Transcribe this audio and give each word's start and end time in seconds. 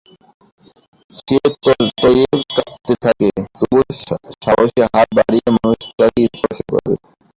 সে 1.17 1.37
তয়ে 1.97 2.23
কাঁপতে 2.55 2.93
থাকে, 3.03 3.27
তবু 3.57 3.77
সাহসে 4.35 4.81
হাত 4.87 5.07
বাড়িয়ে 5.17 5.47
মানুষটাকে 5.55 6.21
স্পর্শ 6.31 6.59
করে। 6.71 6.93